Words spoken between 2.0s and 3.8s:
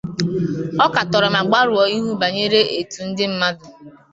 bànyere etu ndị mmadụ